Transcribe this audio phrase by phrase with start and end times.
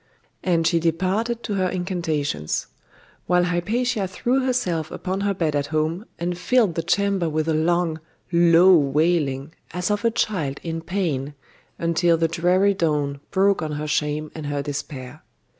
[0.41, 2.65] And she departed to her incantations;
[3.27, 7.53] while Hypatia threw herself upon her bed at home, and filled the chamber with a
[7.53, 7.99] long,
[8.31, 11.35] low wailing, as of a child in pain,
[11.77, 15.21] until the dreary dawn broke on her shame and her despair.